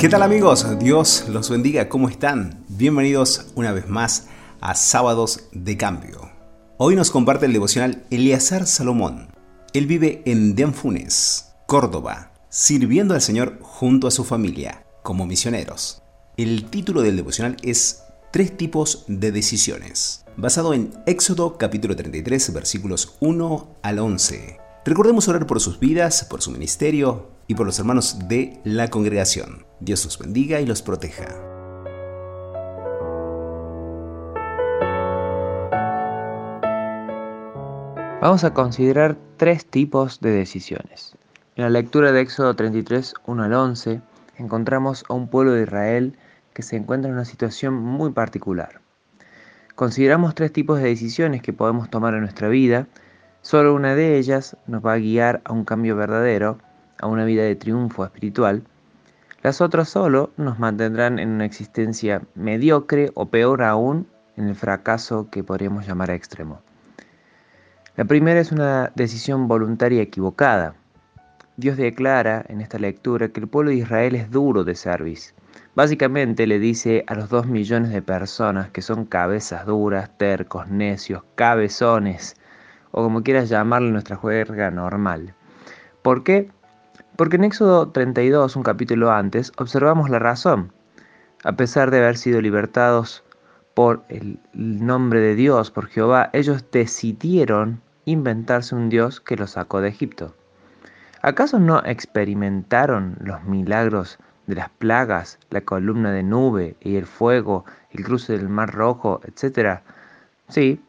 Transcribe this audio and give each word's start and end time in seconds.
¿Qué 0.00 0.08
tal 0.08 0.22
amigos? 0.22 0.66
Dios 0.78 1.26
los 1.28 1.50
bendiga, 1.50 1.90
¿cómo 1.90 2.08
están? 2.08 2.64
Bienvenidos 2.68 3.48
una 3.54 3.70
vez 3.70 3.86
más 3.86 4.28
a 4.62 4.74
Sábados 4.74 5.44
de 5.52 5.76
Cambio. 5.76 6.30
Hoy 6.78 6.96
nos 6.96 7.10
comparte 7.10 7.44
el 7.44 7.52
devocional 7.52 8.06
Eleazar 8.10 8.66
Salomón. 8.66 9.28
Él 9.74 9.86
vive 9.86 10.22
en 10.24 10.54
Denfunes, 10.54 11.52
Córdoba, 11.66 12.32
sirviendo 12.48 13.12
al 13.12 13.20
Señor 13.20 13.58
junto 13.60 14.08
a 14.08 14.10
su 14.10 14.24
familia, 14.24 14.86
como 15.02 15.26
misioneros. 15.26 16.00
El 16.38 16.70
título 16.70 17.02
del 17.02 17.16
devocional 17.16 17.58
es 17.62 18.02
Tres 18.32 18.56
tipos 18.56 19.04
de 19.06 19.32
decisiones, 19.32 20.24
basado 20.34 20.72
en 20.72 20.94
Éxodo 21.04 21.58
capítulo 21.58 21.94
33 21.94 22.54
versículos 22.54 23.18
1 23.20 23.76
al 23.82 23.98
11. 23.98 24.60
Recordemos 24.86 25.28
orar 25.28 25.46
por 25.46 25.60
sus 25.60 25.78
vidas, 25.78 26.24
por 26.24 26.40
su 26.40 26.50
ministerio 26.52 27.38
y 27.50 27.54
por 27.56 27.66
los 27.66 27.80
hermanos 27.80 28.28
de 28.28 28.60
la 28.62 28.90
congregación. 28.90 29.66
Dios 29.80 30.04
los 30.04 30.20
bendiga 30.20 30.60
y 30.60 30.66
los 30.66 30.82
proteja. 30.82 31.26
Vamos 38.22 38.44
a 38.44 38.54
considerar 38.54 39.16
tres 39.36 39.66
tipos 39.66 40.20
de 40.20 40.30
decisiones. 40.30 41.16
En 41.56 41.64
la 41.64 41.70
lectura 41.70 42.12
de 42.12 42.20
Éxodo 42.20 42.54
33, 42.54 43.14
1 43.26 43.42
al 43.42 43.52
11, 43.52 44.00
encontramos 44.36 45.04
a 45.08 45.14
un 45.14 45.26
pueblo 45.26 45.50
de 45.50 45.64
Israel 45.64 46.16
que 46.54 46.62
se 46.62 46.76
encuentra 46.76 47.08
en 47.08 47.16
una 47.16 47.24
situación 47.24 47.74
muy 47.74 48.12
particular. 48.12 48.80
Consideramos 49.74 50.36
tres 50.36 50.52
tipos 50.52 50.78
de 50.78 50.86
decisiones 50.86 51.42
que 51.42 51.52
podemos 51.52 51.90
tomar 51.90 52.14
en 52.14 52.20
nuestra 52.20 52.46
vida. 52.46 52.86
Solo 53.42 53.74
una 53.74 53.96
de 53.96 54.18
ellas 54.18 54.56
nos 54.68 54.86
va 54.86 54.92
a 54.92 54.98
guiar 54.98 55.42
a 55.44 55.52
un 55.52 55.64
cambio 55.64 55.96
verdadero, 55.96 56.58
a 57.00 57.06
una 57.06 57.24
vida 57.24 57.42
de 57.42 57.56
triunfo 57.56 58.04
espiritual, 58.04 58.62
las 59.42 59.60
otras 59.60 59.88
solo 59.88 60.30
nos 60.36 60.58
mantendrán 60.58 61.18
en 61.18 61.30
una 61.30 61.46
existencia 61.46 62.22
mediocre 62.34 63.10
o 63.14 63.26
peor 63.26 63.62
aún 63.62 64.06
en 64.36 64.48
el 64.48 64.54
fracaso 64.54 65.28
que 65.30 65.42
podríamos 65.42 65.86
llamar 65.86 66.10
extremo. 66.10 66.60
La 67.96 68.04
primera 68.04 68.40
es 68.40 68.52
una 68.52 68.92
decisión 68.94 69.48
voluntaria 69.48 70.02
equivocada. 70.02 70.74
Dios 71.56 71.76
declara 71.76 72.44
en 72.48 72.60
esta 72.60 72.78
lectura 72.78 73.28
que 73.28 73.40
el 73.40 73.48
pueblo 73.48 73.70
de 73.70 73.76
Israel 73.76 74.14
es 74.14 74.30
duro 74.30 74.64
de 74.64 74.74
servicio. 74.74 75.34
Básicamente 75.74 76.46
le 76.46 76.58
dice 76.58 77.04
a 77.06 77.14
los 77.14 77.28
dos 77.28 77.46
millones 77.46 77.90
de 77.90 78.02
personas 78.02 78.70
que 78.70 78.82
son 78.82 79.04
cabezas 79.04 79.66
duras, 79.66 80.10
tercos, 80.18 80.68
necios, 80.68 81.22
cabezones, 81.34 82.36
o 82.90 83.02
como 83.02 83.22
quieras 83.22 83.48
llamarle 83.48 83.90
nuestra 83.90 84.16
juerga 84.16 84.70
normal. 84.70 85.34
¿Por 86.02 86.24
qué? 86.24 86.50
Porque 87.16 87.36
en 87.36 87.44
Éxodo 87.44 87.88
32, 87.88 88.56
un 88.56 88.62
capítulo 88.62 89.10
antes, 89.10 89.52
observamos 89.58 90.08
la 90.08 90.18
razón. 90.18 90.72
A 91.44 91.52
pesar 91.52 91.90
de 91.90 91.98
haber 91.98 92.16
sido 92.16 92.40
libertados 92.40 93.24
por 93.74 94.04
el 94.08 94.38
nombre 94.52 95.20
de 95.20 95.34
Dios, 95.34 95.70
por 95.70 95.88
Jehová, 95.88 96.30
ellos 96.32 96.64
decidieron 96.70 97.82
inventarse 98.04 98.74
un 98.74 98.88
Dios 98.88 99.20
que 99.20 99.36
los 99.36 99.52
sacó 99.52 99.80
de 99.80 99.88
Egipto. 99.88 100.34
¿Acaso 101.22 101.58
no 101.58 101.82
experimentaron 101.84 103.16
los 103.20 103.42
milagros 103.44 104.18
de 104.46 104.54
las 104.54 104.70
plagas, 104.70 105.38
la 105.50 105.60
columna 105.60 106.12
de 106.12 106.22
nube 106.22 106.76
y 106.80 106.96
el 106.96 107.06
fuego, 107.06 107.64
el 107.90 108.04
cruce 108.04 108.38
del 108.38 108.48
mar 108.48 108.72
rojo, 108.72 109.20
etcétera? 109.24 109.82
Sí, 110.48 110.82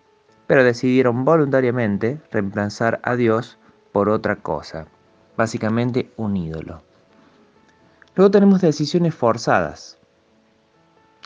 pero 0.48 0.64
decidieron 0.64 1.26
voluntariamente 1.26 2.22
reemplazar 2.32 3.00
a 3.04 3.16
Dios 3.16 3.58
por 3.92 4.08
otra 4.08 4.38
cosa 4.38 4.88
básicamente 5.38 6.12
un 6.18 6.38
ídolo. 6.38 6.82
Luego 8.16 8.32
tenemos 8.32 8.62
decisiones 8.62 9.16
forzadas. 9.16 9.98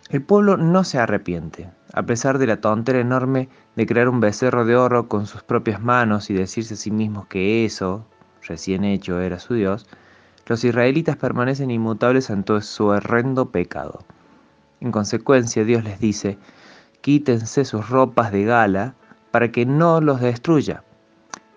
El 0.10 0.22
pueblo 0.22 0.56
no 0.58 0.84
se 0.84 1.00
arrepiente, 1.00 1.70
a 1.94 2.04
pesar 2.04 2.38
de 2.38 2.46
la 2.46 2.62
tontera 2.62 3.00
enorme 3.00 3.50
de 3.76 3.88
crear 3.88 4.08
un 4.08 4.20
becerro 4.20 4.64
de 4.66 4.76
oro 4.76 5.08
con 5.08 5.26
sus 5.26 5.42
propias 5.42 5.82
manos 5.82 6.30
y 6.30 6.34
decirse 6.36 6.76
a 6.76 6.78
sí 6.78 6.92
mismos 6.92 7.26
que 7.26 7.66
eso, 7.66 8.06
recién 8.48 8.84
hecho, 8.84 9.20
era 9.20 9.40
su 9.40 9.56
Dios, 9.56 9.88
los 10.46 10.64
israelitas 10.64 11.18
permanecen 11.18 11.72
inmutables 11.72 12.30
ante 12.30 12.62
su 12.62 12.86
horrendo 12.86 13.50
pecado. 13.50 14.06
En 14.80 14.92
consecuencia, 14.92 15.64
Dios 15.64 15.84
les 15.84 16.00
dice, 16.00 16.38
quítense 17.02 17.66
sus 17.66 17.90
ropas 17.90 18.32
de 18.32 18.44
gala 18.44 18.94
para 19.32 19.52
que 19.52 19.66
no 19.66 20.02
los 20.02 20.22
destruya. 20.22 20.84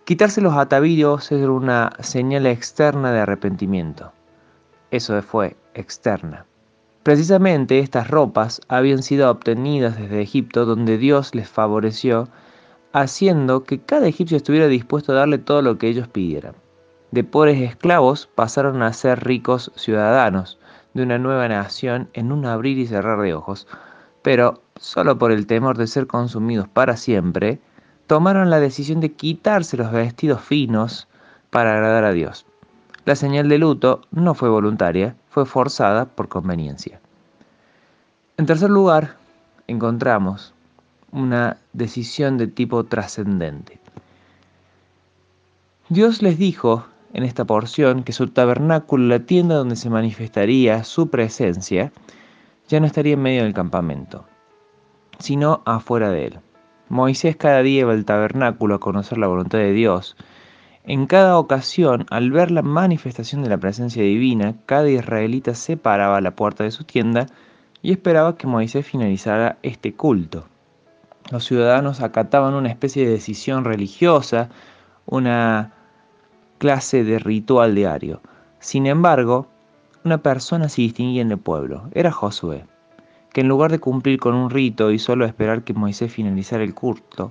Quitarse 0.09 0.41
los 0.41 0.55
atavíos 0.57 1.31
es 1.33 1.47
una 1.47 1.93
señal 2.01 2.47
externa 2.47 3.13
de 3.13 3.21
arrepentimiento. 3.21 4.11
Eso 4.91 5.21
fue 5.21 5.55
externa. 5.75 6.47
Precisamente 7.03 7.81
estas 7.81 8.09
ropas 8.09 8.63
habían 8.69 9.03
sido 9.03 9.31
obtenidas 9.31 9.99
desde 9.99 10.23
Egipto 10.23 10.65
donde 10.65 10.97
Dios 10.97 11.35
les 11.35 11.47
favoreció, 11.47 12.27
haciendo 12.95 13.65
que 13.65 13.83
cada 13.83 14.09
egipcio 14.09 14.39
estuviera 14.39 14.67
dispuesto 14.67 15.13
a 15.13 15.17
darle 15.17 15.37
todo 15.37 15.61
lo 15.61 15.77
que 15.77 15.89
ellos 15.89 16.09
pidieran. 16.09 16.55
De 17.11 17.23
pobres 17.23 17.61
esclavos 17.61 18.31
pasaron 18.35 18.83
a 18.83 18.95
ser 18.95 19.23
ricos 19.23 19.71
ciudadanos 19.77 20.59
de 20.95 21.03
una 21.03 21.19
nueva 21.19 21.49
nación 21.49 22.09
en 22.15 22.33
un 22.33 22.47
abrir 22.47 22.79
y 22.79 22.87
cerrar 22.87 23.21
de 23.21 23.35
ojos, 23.35 23.67
pero 24.23 24.63
solo 24.77 25.19
por 25.19 25.33
el 25.33 25.47
temor 25.47 25.77
de 25.77 25.87
ser 25.87 26.07
consumidos 26.07 26.67
para 26.67 26.97
siempre, 26.97 27.61
tomaron 28.09 28.49
la 28.49 28.59
decisión 28.59 29.01
de 29.01 29.13
quitarse 29.13 29.77
los 29.77 29.93
vestidos 29.93 30.41
finos 30.41 31.07
para 31.51 31.75
agradar 31.75 32.05
a 32.05 32.13
Dios. 32.13 32.47
La 33.05 33.15
señal 33.15 33.49
de 33.49 33.59
luto 33.59 34.01
no 34.11 34.35
fue 34.35 34.49
voluntaria, 34.49 35.15
fue 35.29 35.45
forzada 35.45 36.07
por 36.07 36.29
conveniencia. 36.29 37.01
En 38.39 38.47
tercer 38.47 38.71
lugar, 38.71 39.17
encontramos 39.67 40.55
una 41.13 41.59
decisión 41.75 42.39
de 42.39 42.47
tipo 42.47 42.85
trascendente. 42.85 43.79
Dios 45.91 46.23
les 46.23 46.39
dijo 46.39 46.87
en 47.13 47.25
esta 47.25 47.45
porción 47.45 48.05
que 48.05 48.13
su 48.13 48.29
tabernáculo, 48.29 49.07
la 49.07 49.21
tienda 49.21 49.57
donde 49.57 49.77
se 49.77 49.91
manifestaría 49.91 50.83
su 50.83 51.11
presencia, 51.11 51.93
ya 52.69 52.81
no 52.81 52.87
estaría 52.87 53.15
en 53.15 53.23
medio 53.23 53.45
del 53.45 53.55
campamento, 53.55 54.25
sino 55.19 55.63
afuera 55.67 56.11
de 56.11 56.27
él. 56.27 56.41
Moisés 56.91 57.37
cada 57.37 57.63
día 57.63 57.81
iba 57.81 57.93
al 57.93 58.07
tabernáculo 58.07 58.77
a 58.77 58.81
conocer 58.81 59.19
la 59.19 59.27
voluntad 59.27 59.59
de 59.59 59.73
Dios. 59.73 60.17
En 60.85 61.07
cada 61.07 61.39
ocasión, 61.39 62.07
al 62.09 62.31
ver 62.31 62.51
la 62.51 62.63
manifestación 62.63 63.43
de 63.43 63.51
la 63.51 63.59
presencia 63.59 64.03
divina, 64.03 64.55
cada 64.65 64.89
israelita 64.89 65.55
se 65.55 65.77
paraba 65.77 66.17
a 66.17 66.21
la 66.23 66.31
puerta 66.31 66.65
de 66.65 66.71
su 66.71 66.85
tienda 66.85 67.27
y 67.83 67.93
esperaba 67.93 68.37
que 68.39 68.47
Moisés 68.47 68.87
finalizara 68.87 69.59
este 69.63 69.95
culto. 69.95 70.47
Los 71.31 71.45
ciudadanos 71.45 72.01
acataban 72.01 72.55
una 72.55 72.71
especie 72.71 73.05
de 73.05 73.13
decisión 73.13 73.65
religiosa, 73.65 74.49
una 75.05 75.75
clase 76.57 77.05
de 77.05 77.19
ritual 77.19 77.75
diario. 77.75 78.23
Sin 78.61 78.87
embargo, 78.87 79.47
una 80.05 80.23
persona 80.23 80.71
se 80.71 80.81
distinguía 80.83 81.21
en 81.21 81.33
el 81.33 81.39
pueblo, 81.39 81.91
era 81.93 82.11
Josué 82.11 82.65
que 83.39 83.43
en 83.43 83.49
lugar 83.49 83.71
de 83.71 83.79
cumplir 83.79 84.19
con 84.19 84.35
un 84.35 84.51
rito 84.51 84.91
y 84.91 84.99
solo 84.99 85.25
esperar 85.25 85.63
que 85.63 85.73
Moisés 85.73 86.13
finalizara 86.13 86.65
el 86.65 86.75
culto, 86.75 87.31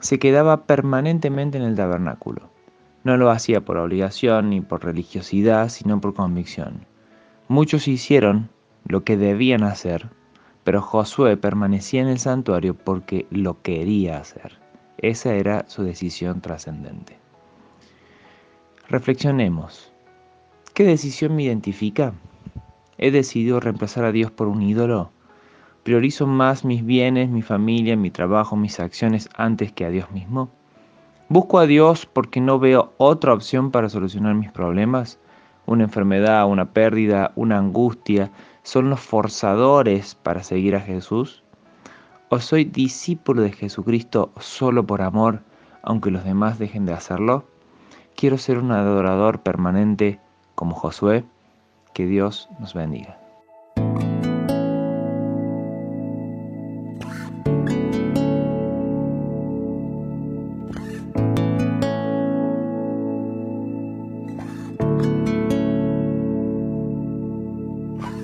se 0.00 0.18
quedaba 0.18 0.66
permanentemente 0.66 1.56
en 1.56 1.64
el 1.64 1.76
tabernáculo. 1.76 2.50
No 3.04 3.16
lo 3.16 3.30
hacía 3.30 3.62
por 3.62 3.78
obligación 3.78 4.50
ni 4.50 4.60
por 4.60 4.84
religiosidad, 4.84 5.70
sino 5.70 5.98
por 5.98 6.12
convicción. 6.12 6.84
Muchos 7.48 7.88
hicieron 7.88 8.50
lo 8.86 9.02
que 9.02 9.16
debían 9.16 9.62
hacer, 9.62 10.10
pero 10.62 10.82
Josué 10.82 11.38
permanecía 11.38 12.02
en 12.02 12.08
el 12.08 12.18
santuario 12.18 12.74
porque 12.74 13.26
lo 13.30 13.62
quería 13.62 14.18
hacer. 14.18 14.58
Esa 14.98 15.32
era 15.32 15.66
su 15.70 15.84
decisión 15.84 16.42
trascendente. 16.42 17.16
Reflexionemos. 18.90 19.90
¿Qué 20.74 20.84
decisión 20.84 21.34
me 21.34 21.44
identifica? 21.44 22.12
¿He 22.98 23.10
decidido 23.10 23.60
reemplazar 23.60 24.04
a 24.04 24.12
Dios 24.12 24.30
por 24.30 24.48
un 24.48 24.60
ídolo? 24.60 25.10
¿Priorizo 25.84 26.26
más 26.26 26.64
mis 26.64 26.84
bienes, 26.84 27.30
mi 27.30 27.42
familia, 27.42 27.96
mi 27.96 28.10
trabajo, 28.10 28.56
mis 28.56 28.80
acciones 28.80 29.28
antes 29.36 29.72
que 29.72 29.84
a 29.84 29.90
Dios 29.90 30.10
mismo? 30.10 30.50
¿Busco 31.28 31.58
a 31.58 31.66
Dios 31.66 32.06
porque 32.06 32.40
no 32.40 32.58
veo 32.58 32.92
otra 32.96 33.32
opción 33.32 33.70
para 33.70 33.88
solucionar 33.88 34.34
mis 34.34 34.50
problemas? 34.50 35.18
Una 35.66 35.84
enfermedad, 35.84 36.48
una 36.48 36.72
pérdida, 36.72 37.32
una 37.36 37.58
angustia 37.58 38.32
son 38.62 38.90
los 38.90 39.00
forzadores 39.00 40.14
para 40.14 40.42
seguir 40.42 40.74
a 40.74 40.80
Jesús? 40.80 41.44
¿O 42.30 42.40
soy 42.40 42.64
discípulo 42.64 43.42
de 43.42 43.52
Jesucristo 43.52 44.32
solo 44.38 44.86
por 44.86 45.02
amor, 45.02 45.42
aunque 45.82 46.10
los 46.10 46.24
demás 46.24 46.58
dejen 46.58 46.84
de 46.84 46.94
hacerlo? 46.94 47.46
Quiero 48.16 48.36
ser 48.38 48.58
un 48.58 48.72
adorador 48.72 49.40
permanente 49.40 50.20
como 50.54 50.74
Josué. 50.74 51.24
Dios 52.06 52.48
nos 52.58 52.74
bendiga. 52.74 53.18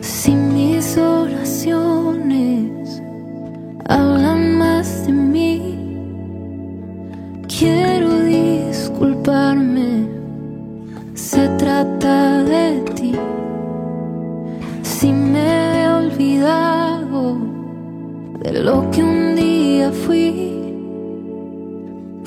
Si 0.00 0.32
mis 0.32 0.96
oraciones 0.96 3.02
hablan 3.88 4.58
más 4.58 5.06
de 5.06 5.12
mí, 5.12 5.78
quiero 7.46 8.20
disculparme. 8.20 10.08
Se 11.14 11.48
trata 11.58 12.42
de 12.44 12.80
ti. 12.94 13.12
Si 15.04 15.12
me 15.12 15.82
he 15.82 15.86
olvidado 15.86 17.36
de 18.40 18.52
lo 18.62 18.90
que 18.90 19.04
un 19.04 19.36
día 19.36 19.92
fui, 19.92 20.32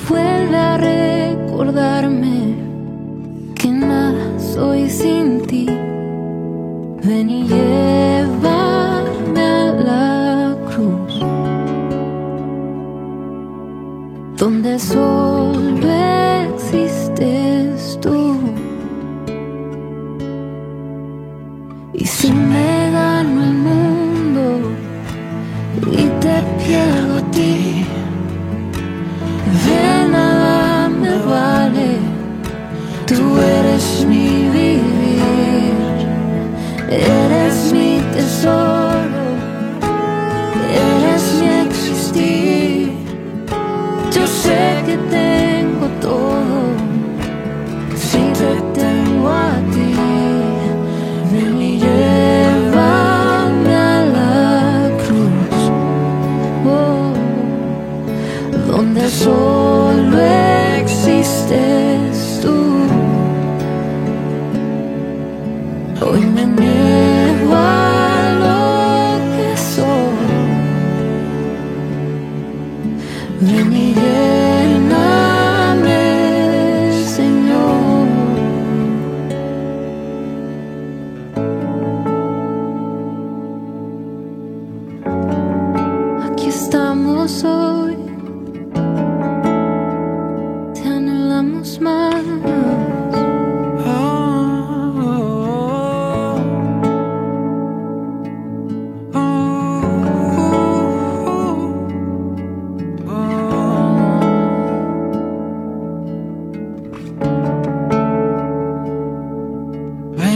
vuelve 0.07 0.55
a 0.55 0.77
recordarme 0.77 2.37
que 3.55 3.69
nada 3.69 4.25
soy 4.37 4.91
sin 4.91 5.41
ti. 5.47 5.65
Ven 7.03 7.27
y 7.31 7.47
llévame 7.47 9.41
a 9.41 9.73
la 9.89 10.55
cruz, 10.69 11.13
donde 14.37 14.77
solo 14.77 15.36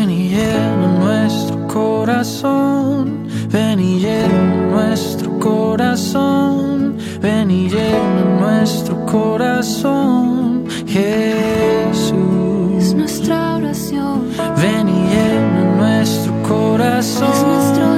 Ven 0.02 0.10
y 0.10 0.30
llena 0.30 0.88
nuestro 1.00 1.68
corazón, 1.68 3.28
ven 3.52 3.80
y 3.80 4.00
llena 4.00 4.56
nuestro 4.72 5.38
corazón, 5.38 6.98
ven 7.22 7.52
y 7.52 7.70
llena 7.70 8.24
nuestro 8.40 9.06
corazón, 9.06 10.66
Jesús. 10.88 12.16
Es 12.80 12.96
nuestra 12.96 13.58
oración, 13.58 14.24
Ven 14.58 14.90
y 14.90 15.08
llena 15.14 15.76
nuestro 15.78 16.34
corazón. 16.50 17.30
Es 17.32 17.44
nuestro 17.44 17.91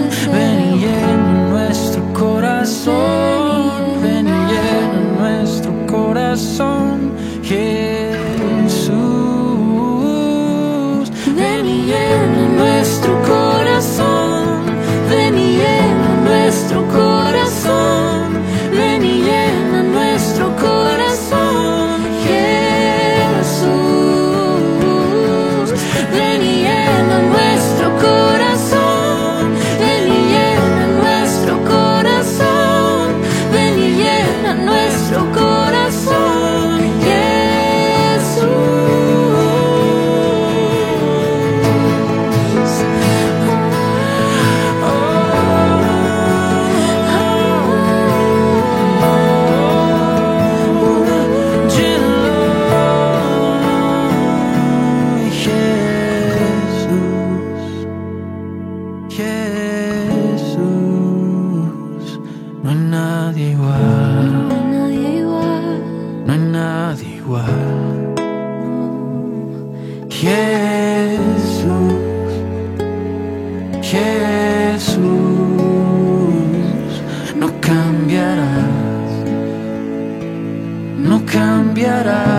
No 62.64 62.70
hay 62.70 62.78
nadie 62.78 63.52
igual. 63.52 64.48
No 64.48 64.56
hay 64.56 64.64
nadie 64.72 65.20
igual. 65.20 65.84
No 66.26 66.32
hay 66.32 66.40
nadie 66.40 67.16
igual. 67.18 68.14
Jesús, 70.10 71.68
Jesús, 73.82 75.04
no 77.36 77.52
cambiarás, 77.60 79.12
no 80.98 81.22
cambiarás. 81.26 82.33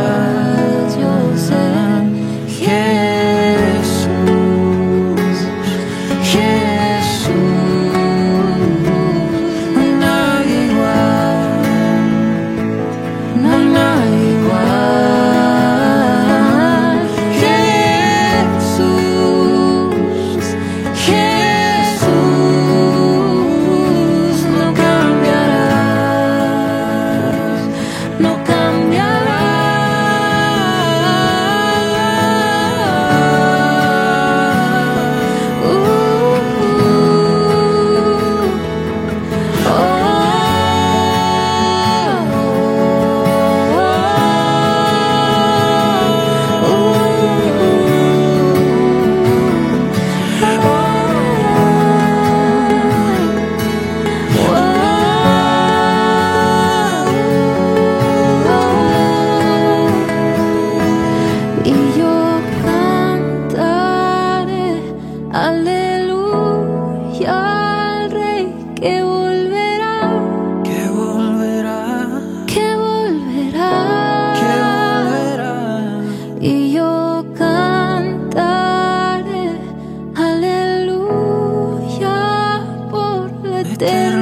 그대로 83.75 84.13